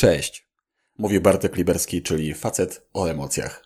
[0.00, 0.46] Cześć.
[0.98, 3.64] Mówi Bartek Liberski, czyli facet o emocjach.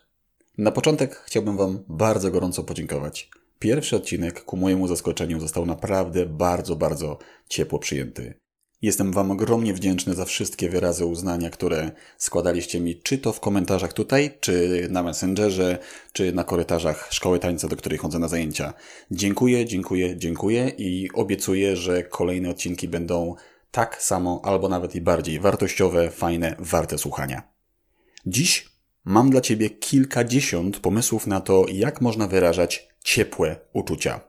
[0.57, 3.29] Na początek chciałbym Wam bardzo gorąco podziękować.
[3.59, 7.17] Pierwszy odcinek, ku mojemu zaskoczeniu, został naprawdę bardzo, bardzo
[7.49, 8.33] ciepło przyjęty.
[8.81, 13.93] Jestem Wam ogromnie wdzięczny za wszystkie wyrazy uznania, które składaliście mi, czy to w komentarzach
[13.93, 15.77] tutaj, czy na Messengerze,
[16.13, 18.73] czy na korytarzach szkoły tańca, do której chodzę na zajęcia.
[19.11, 23.35] Dziękuję, dziękuję, dziękuję i obiecuję, że kolejne odcinki będą
[23.75, 27.43] tak samo albo nawet i bardziej wartościowe, fajne, warte słuchania.
[28.25, 28.69] Dziś
[29.05, 34.21] mam dla Ciebie kilkadziesiąt pomysłów na to, jak można wyrażać ciepłe uczucia.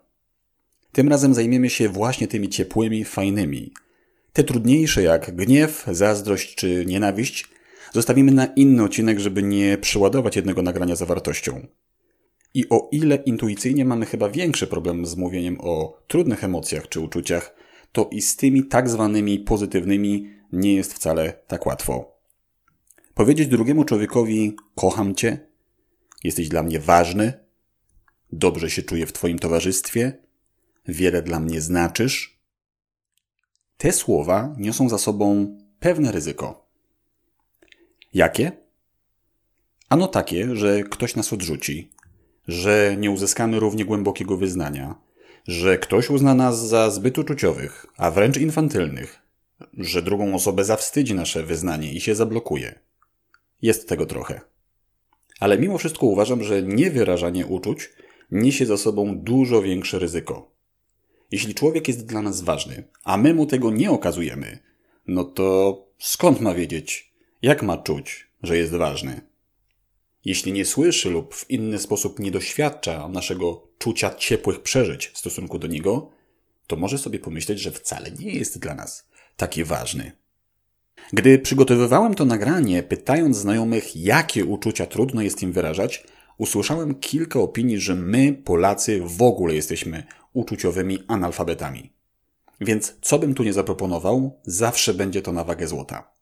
[0.92, 3.72] Tym razem zajmiemy się właśnie tymi ciepłymi, fajnymi.
[4.32, 7.48] Te trudniejsze jak gniew, zazdrość czy nienawiść
[7.92, 11.66] zostawimy na inny odcinek, żeby nie przeładować jednego nagrania zawartością.
[12.54, 17.65] I o ile intuicyjnie mamy chyba większy problem z mówieniem o trudnych emocjach czy uczuciach,
[17.92, 22.16] to i z tymi tak zwanymi pozytywnymi nie jest wcale tak łatwo.
[23.14, 25.46] Powiedzieć drugiemu człowiekowi: Kocham cię,
[26.24, 27.32] jesteś dla mnie ważny,
[28.32, 30.18] dobrze się czuję w Twoim towarzystwie,
[30.88, 32.40] wiele dla mnie znaczysz.
[33.76, 36.66] Te słowa niosą za sobą pewne ryzyko.
[38.14, 38.52] Jakie?
[39.88, 41.90] Ano takie, że ktoś nas odrzuci,
[42.48, 44.94] że nie uzyskamy równie głębokiego wyznania,
[45.46, 49.22] że ktoś uzna nas za zbyt uczuciowych, a wręcz infantylnych,
[49.78, 52.80] że drugą osobę zawstydzi nasze wyznanie i się zablokuje.
[53.62, 54.40] Jest tego trochę.
[55.40, 57.90] Ale mimo wszystko uważam, że niewyrażanie uczuć
[58.30, 60.50] niesie za sobą dużo większe ryzyko.
[61.30, 64.58] Jeśli człowiek jest dla nas ważny, a my mu tego nie okazujemy,
[65.06, 69.20] no to skąd ma wiedzieć, jak ma czuć, że jest ważny?
[70.26, 75.58] Jeśli nie słyszy lub w inny sposób nie doświadcza naszego czucia ciepłych przeżyć w stosunku
[75.58, 76.10] do niego,
[76.66, 80.12] to może sobie pomyśleć, że wcale nie jest dla nas taki ważny.
[81.12, 86.04] Gdy przygotowywałem to nagranie, pytając znajomych, jakie uczucia trudno jest im wyrażać,
[86.38, 90.02] usłyszałem kilka opinii, że my, Polacy, w ogóle jesteśmy
[90.32, 91.92] uczuciowymi analfabetami.
[92.60, 96.15] Więc co bym tu nie zaproponował, zawsze będzie to na wagę złota.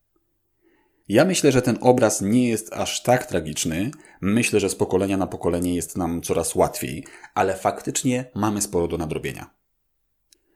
[1.09, 3.91] Ja myślę, że ten obraz nie jest aż tak tragiczny.
[4.21, 7.05] Myślę, że z pokolenia na pokolenie jest nam coraz łatwiej,
[7.35, 9.51] ale faktycznie mamy sporo do nadrobienia.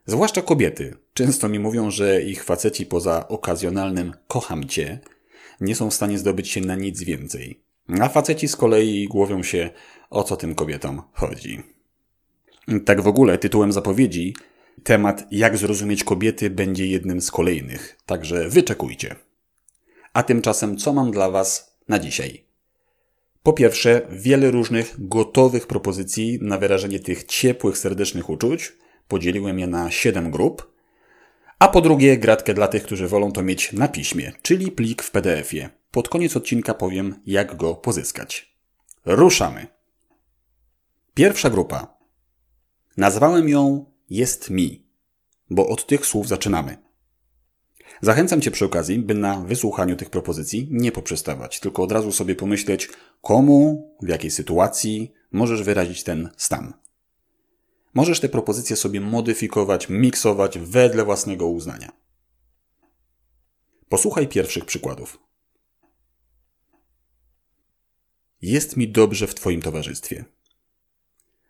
[0.05, 0.95] Zwłaszcza kobiety.
[1.13, 4.99] Często mi mówią, że ich faceci poza okazjonalnym kocham cię
[5.61, 7.61] nie są w stanie zdobyć się na nic więcej.
[8.01, 9.69] A faceci z kolei głowią się,
[10.09, 11.63] o co tym kobietom chodzi.
[12.85, 14.35] Tak w ogóle tytułem zapowiedzi
[14.83, 19.15] temat jak zrozumieć kobiety będzie jednym z kolejnych, także wyczekujcie.
[20.13, 22.49] A tymczasem co mam dla Was na dzisiaj?
[23.43, 28.73] Po pierwsze, wiele różnych gotowych propozycji na wyrażenie tych ciepłych, serdecznych uczuć.
[29.07, 30.73] Podzieliłem je na 7 grup.
[31.59, 35.11] A po drugie, gratkę dla tych, którzy wolą to mieć na piśmie, czyli plik w
[35.11, 35.69] PDF-ie.
[35.91, 38.55] Pod koniec odcinka powiem, jak go pozyskać.
[39.05, 39.67] Ruszamy!
[41.13, 41.97] Pierwsza grupa.
[42.97, 44.85] Nazwałem ją Jest mi,
[45.49, 46.88] bo od tych słów zaczynamy.
[48.01, 52.35] Zachęcam Cię przy okazji, by na wysłuchaniu tych propozycji nie poprzestawać, tylko od razu sobie
[52.35, 52.89] pomyśleć,
[53.21, 56.73] komu, w jakiej sytuacji możesz wyrazić ten stan.
[57.93, 61.91] Możesz te propozycje sobie modyfikować, miksować wedle własnego uznania.
[63.89, 65.19] Posłuchaj pierwszych przykładów.
[68.41, 70.25] Jest mi dobrze w Twoim towarzystwie.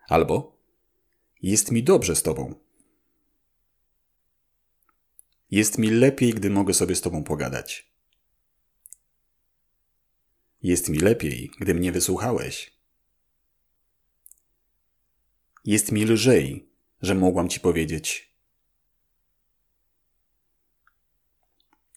[0.08, 0.58] Albo
[1.42, 2.69] jest mi dobrze z Tobą.
[5.52, 7.92] Jest mi lepiej, gdy mogę sobie z Tobą pogadać.
[10.64, 12.80] Jest mi lepiej, gdy mnie wysłuchałeś.
[15.66, 16.70] Jest mi lżej,
[17.02, 18.34] że mogłam Ci powiedzieć.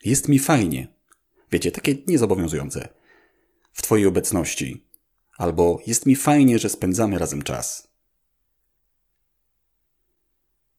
[0.04, 0.88] Jest mi fajnie.
[1.50, 2.88] Wiecie, takie niezobowiązujące.
[3.72, 4.86] W Twojej obecności.
[5.36, 7.88] Albo jest mi fajnie, że spędzamy razem czas.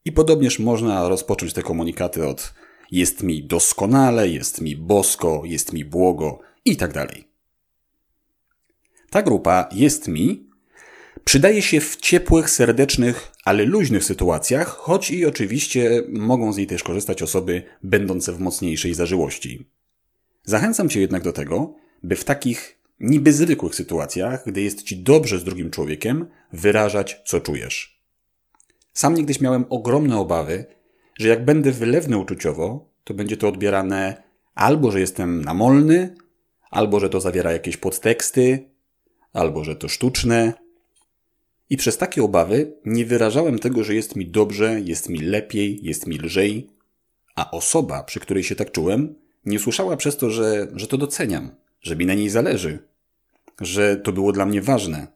[0.05, 2.53] I podobnież można rozpocząć te komunikaty od
[2.93, 7.27] jest mi doskonale, jest mi bosko, jest mi błogo i tak dalej.
[9.09, 10.49] Ta grupa jest mi
[11.23, 16.83] przydaje się w ciepłych, serdecznych, ale luźnych sytuacjach, choć i oczywiście mogą z niej też
[16.83, 19.65] korzystać osoby będące w mocniejszej zażyłości.
[20.43, 25.39] Zachęcam Cię jednak do tego, by w takich niby zwykłych sytuacjach, gdy jest Ci dobrze
[25.39, 28.03] z drugim człowiekiem, wyrażać, co czujesz.
[28.93, 30.65] Sam niegdyś miałem ogromne obawy,
[31.19, 34.23] że jak będę wylewny uczuciowo, to będzie to odbierane
[34.55, 36.15] albo, że jestem namolny,
[36.71, 38.69] albo, że to zawiera jakieś podteksty,
[39.33, 40.53] albo, że to sztuczne.
[41.69, 46.07] I przez takie obawy nie wyrażałem tego, że jest mi dobrze, jest mi lepiej, jest
[46.07, 46.69] mi lżej,
[47.35, 51.51] a osoba, przy której się tak czułem, Nie usłyszała przez to, że, że to doceniam,
[51.81, 52.79] że mi na niej zależy,
[53.61, 55.07] że to było dla mnie ważne.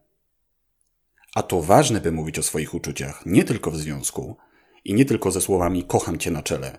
[1.35, 4.37] A to ważne, by mówić o swoich uczuciach, nie tylko w związku
[4.87, 6.77] i nie tylko ze słowami kocham cię na czele.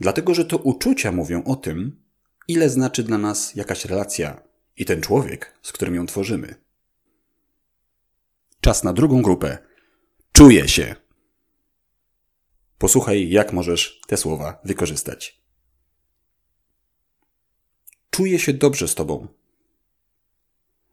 [0.00, 2.02] Dlatego, że to uczucia mówią o tym,
[2.48, 4.42] ile znaczy dla nas jakaś relacja
[4.76, 6.54] i ten człowiek, z którym ją tworzymy.
[8.60, 9.58] Czas na drugą grupę.
[10.32, 10.96] Czuję się.
[12.78, 15.40] Posłuchaj, jak możesz te słowa wykorzystać.
[18.10, 19.28] Czuję się dobrze z tobą.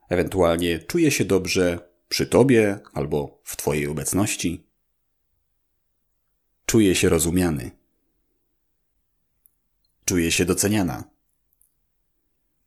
[0.09, 4.70] Ewentualnie czuję się dobrze przy tobie albo w twojej obecności.
[6.71, 7.71] Czuję się rozumiany.
[10.05, 11.03] Czuję się doceniana.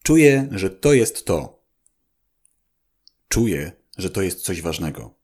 [0.02, 1.62] Czuję, że to jest to.
[3.28, 5.14] Czuję, że to jest coś ważnego.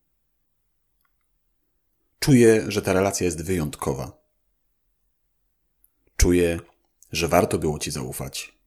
[2.19, 4.23] Czuję, że ta relacja jest wyjątkowa.
[6.17, 6.61] Czuję,
[7.13, 8.59] że warto było ci zaufać.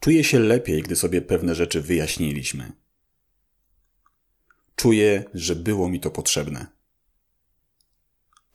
[0.00, 2.72] Czuję się lepiej, gdy sobie pewne rzeczy wyjaśniliśmy.
[4.76, 6.75] Czuję, że było mi to potrzebne.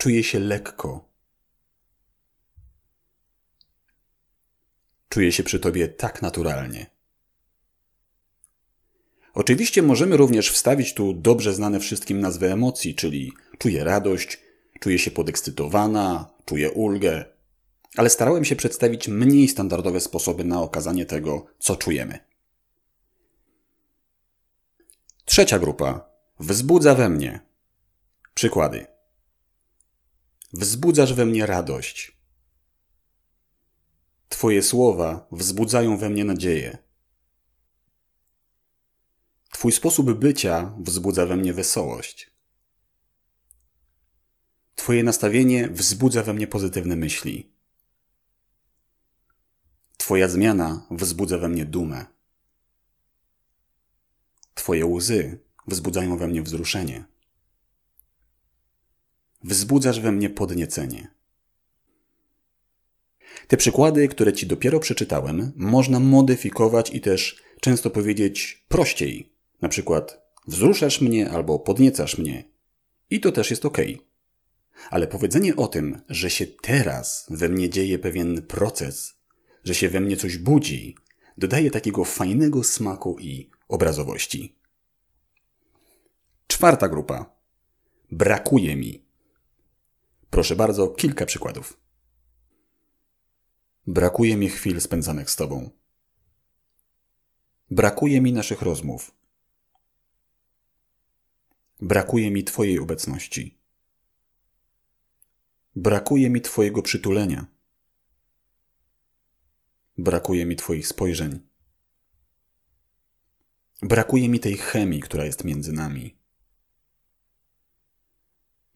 [0.02, 1.10] Czuję się lekko.
[5.10, 6.90] Czuję się przy tobie tak naturalnie.
[9.34, 14.40] Oczywiście możemy również wstawić tu dobrze znane wszystkim nazwy emocji, czyli czuję radość,
[14.80, 17.26] czuję się podekscytowana, czuję ulgę,
[17.98, 22.20] ale starałem się przedstawić mniej standardowe sposoby na okazanie tego, co czujemy.
[25.26, 26.10] Trzecia grupa
[26.40, 27.40] wzbudza we mnie.
[28.34, 28.91] Przykłady.
[30.54, 32.18] Wzbudzasz we mnie radość.
[34.30, 36.78] Twoje słowa wzbudzają we mnie nadzieję.
[39.52, 42.32] Twój sposób bycia wzbudza we mnie wesołość.
[44.76, 47.52] Twoje nastawienie wzbudza we mnie pozytywne myśli.
[49.98, 52.06] Twoja zmiana wzbudza we mnie dumę.
[54.54, 57.06] Twoje łzy wzbudzają we mnie wzruszenie.
[59.44, 61.08] Wzbudzasz we mnie podniecenie.
[63.48, 69.34] Te przykłady, które Ci dopiero przeczytałem, można modyfikować i też często powiedzieć prościej.
[69.62, 72.44] Na przykład wzruszasz mnie albo podniecasz mnie.
[73.10, 73.78] I to też jest ok.
[74.90, 79.14] Ale powiedzenie o tym, że się teraz we mnie dzieje pewien proces,
[79.64, 80.96] że się we mnie coś budzi,
[81.38, 84.56] dodaje takiego fajnego smaku i obrazowości.
[86.48, 87.36] Czwarta grupa.
[88.12, 89.11] Brakuje mi.
[90.32, 91.78] Proszę bardzo, kilka przykładów.
[93.88, 95.70] Brakuje mi chwil spędzanych z Tobą.
[97.72, 99.12] Brakuje mi naszych rozmów.
[101.82, 103.58] Brakuje mi Twojej obecności.
[105.76, 107.46] Brakuje mi Twojego przytulenia.
[109.98, 111.40] Brakuje mi Twoich spojrzeń.
[113.82, 116.21] Brakuje mi tej chemii, która jest między nami.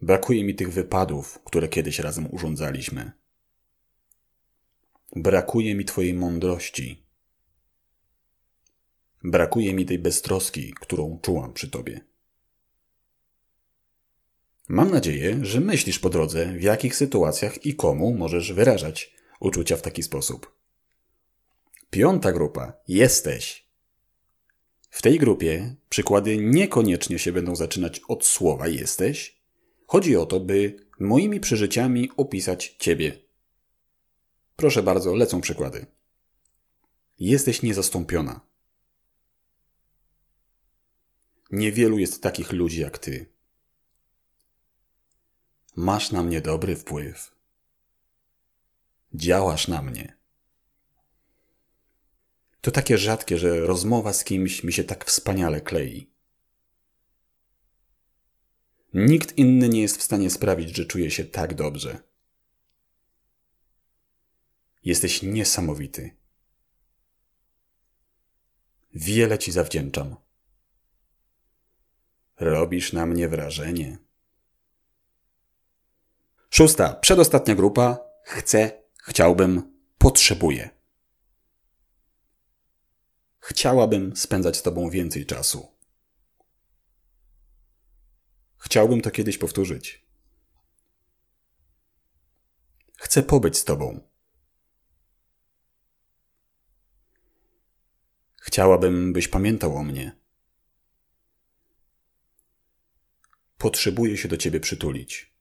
[0.05, 3.11] Brakuje mi tych wypadów, które kiedyś razem urządzaliśmy.
[5.15, 7.03] Brakuje mi Twojej mądrości.
[9.23, 12.01] Brakuje mi tej beztroski, którą czułam przy Tobie.
[14.67, 19.81] Mam nadzieję, że myślisz po drodze, w jakich sytuacjach i komu możesz wyrażać uczucia w
[19.81, 20.55] taki sposób.
[21.89, 22.73] Piąta grupa.
[22.87, 23.67] Jesteś.
[24.89, 29.34] W tej grupie przykłady niekoniecznie się będą zaczynać od słowa jesteś.
[29.87, 33.17] Chodzi o to, by moimi przeżyciami opisać Ciebie.
[34.55, 35.85] Proszę bardzo, lecą przykłady.
[37.19, 38.41] Jesteś niezastąpiona.
[41.51, 43.35] Niewielu jest takich ludzi jak Ty.
[45.75, 47.35] Masz na mnie dobry wpływ.
[49.13, 50.17] Działasz na mnie.
[52.61, 56.14] To takie rzadkie, że rozmowa z kimś mi się tak wspaniale klei.
[58.95, 62.03] Nikt inny nie jest w stanie sprawić, że czuję się tak dobrze.
[64.83, 66.15] Jesteś niesamowity.
[68.93, 70.15] Wiele ci zawdzięczam.
[72.39, 73.97] Robisz na mnie wrażenie.
[76.49, 77.99] Szósta, przedostatnia grupa.
[78.23, 80.69] Chcę, chciałbym, potrzebuję.
[83.39, 85.74] Chciałabym spędzać z Tobą więcej czasu.
[88.65, 90.05] Chciałbym to kiedyś powtórzyć.
[92.97, 94.09] Chcę pobyć z Tobą.
[98.41, 100.19] Chciałabym, byś pamiętał o mnie.
[103.57, 105.33] Potrzebuję się do Ciebie przytulić.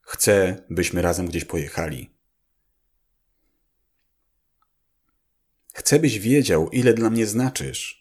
[0.00, 2.10] Chcę, byśmy razem gdzieś pojechali.
[5.74, 7.97] Chcę, byś wiedział, ile dla mnie znaczysz.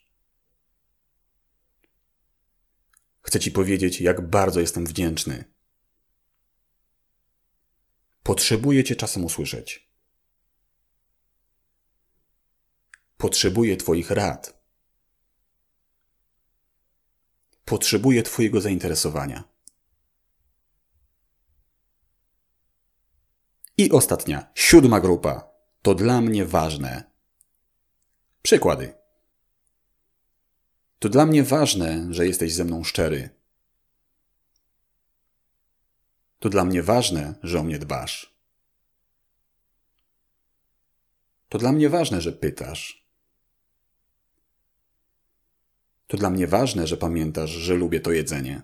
[3.28, 5.44] Chcę ci powiedzieć, jak bardzo jestem wdzięczny.
[8.24, 9.90] Potrzebuję cię czasem usłyszeć.
[13.18, 14.64] Potrzebuję Twoich rad.
[17.66, 19.44] Potrzebuję Twojego zainteresowania.
[23.78, 25.52] I ostatnia, siódma grupa.
[25.82, 27.12] To dla mnie ważne.
[28.42, 28.94] Przykłady.
[31.00, 33.30] To dla mnie ważne, że jesteś ze mną szczery.
[36.40, 38.38] To dla mnie ważne, że o mnie dbasz.
[41.50, 43.08] To dla mnie ważne, że pytasz.
[46.08, 48.62] To dla mnie ważne, że pamiętasz, że lubię to jedzenie.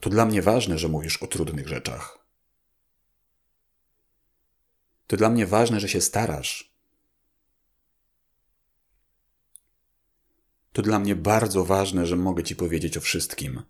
[0.00, 2.18] To dla mnie ważne, że mówisz o trudnych rzeczach.
[5.06, 6.71] To dla mnie ważne, że się starasz.
[10.72, 13.62] To dla mnie bardzo ważne, że mogę ci powiedzieć o wszystkim.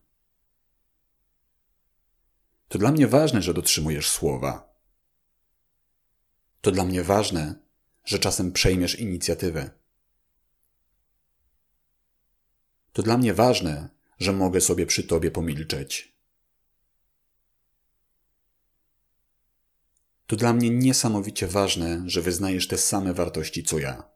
[2.69, 4.75] To dla mnie ważne, że dotrzymujesz słowa.
[6.61, 7.55] To dla mnie ważne,
[8.05, 9.71] że czasem przejmiesz inicjatywę.
[12.93, 16.13] To dla mnie ważne, że mogę sobie przy tobie pomilczeć.
[20.27, 24.12] To dla mnie niesamowicie ważne, że wyznajesz te same wartości co ja.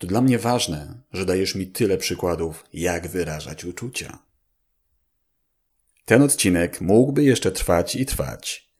[0.00, 4.18] To dla mnie ważne, że dajesz mi tyle przykładów, jak wyrażać uczucia.
[6.04, 8.70] Ten odcinek mógłby jeszcze trwać i trwać.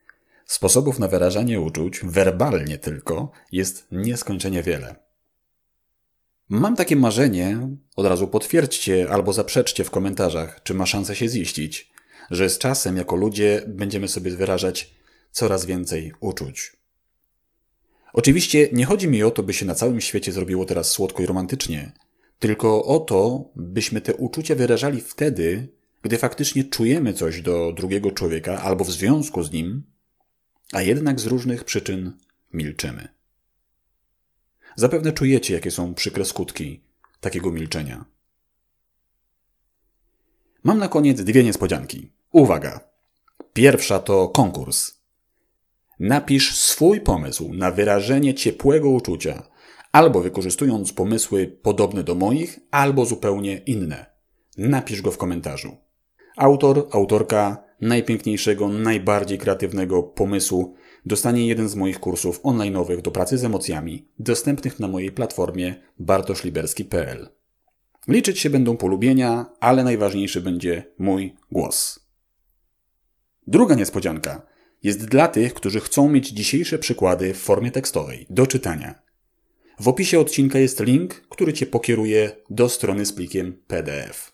[0.47, 4.97] Sposobów na wyrażanie uczuć, werbalnie tylko, jest nieskończenie wiele.
[6.49, 11.93] Mam takie marzenie, od razu potwierdźcie albo zaprzeczcie w komentarzach, czy ma szansę się ziścić,
[12.31, 14.95] że z czasem jako ludzie będziemy sobie wyrażać
[15.31, 16.80] coraz więcej uczuć.
[18.12, 21.26] Oczywiście nie chodzi mi o to, by się na całym świecie zrobiło teraz słodko i
[21.26, 21.93] romantycznie,
[22.38, 25.69] tylko o to, byśmy te uczucia wyrażali wtedy,
[26.02, 29.83] gdy faktycznie czujemy coś do drugiego człowieka albo w związku z nim,
[30.73, 32.12] a jednak z różnych przyczyn
[32.52, 33.09] milczymy.
[34.76, 36.81] Zapewne czujecie, jakie są przykre skutki
[37.21, 38.05] takiego milczenia.
[40.62, 42.12] Mam na koniec dwie niespodzianki.
[42.33, 42.81] Uwaga!
[43.52, 45.00] Pierwsza to konkurs.
[46.00, 49.42] Napisz swój pomysł na wyrażenie ciepłego uczucia,
[49.92, 54.07] albo wykorzystując pomysły podobne do moich, albo zupełnie inne.
[54.59, 55.76] Napisz go w komentarzu.
[56.37, 60.75] Autor, autorka najpiękniejszego, najbardziej kreatywnego pomysłu
[61.07, 67.28] dostanie jeden z moich kursów online'owych do pracy z emocjami, dostępnych na mojej platformie bartoszliberski.pl.
[68.09, 72.00] Liczyć się będą polubienia, ale najważniejszy będzie mój głos.
[73.47, 74.50] Druga niespodzianka
[74.83, 79.03] jest dla tych, którzy chcą mieć dzisiejsze przykłady w formie tekstowej do czytania.
[79.81, 84.33] W opisie odcinka jest link, który Cię pokieruje do strony z plikiem PDF.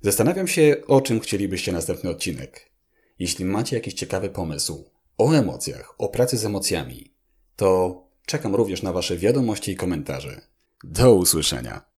[0.00, 2.70] Zastanawiam się, o czym chcielibyście następny odcinek.
[3.18, 7.14] Jeśli macie jakiś ciekawy pomysł o emocjach, o pracy z emocjami,
[7.56, 10.40] to czekam również na Wasze wiadomości i komentarze.
[10.84, 11.84] Do usłyszenia.